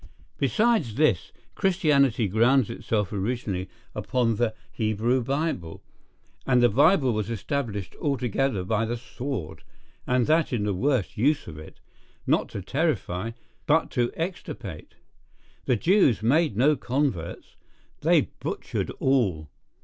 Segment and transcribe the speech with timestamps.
[0.39, 5.83] Besides this, Christianity grounds itself originally upon the [Hebrew] Bible,
[6.43, 9.63] and the Bible was established altogether by the sword,
[10.07, 13.29] and that in the worst use of it—not to terrify,
[13.67, 14.95] but to extirpate.
[15.65, 17.55] The Jews made no converts:
[17.99, 19.51] they butchered all.